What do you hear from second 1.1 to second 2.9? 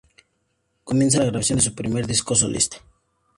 la grabación de su primer disco solista.